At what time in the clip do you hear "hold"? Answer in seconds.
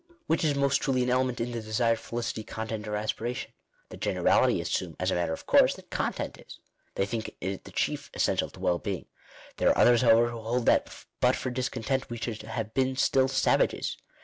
10.39-10.65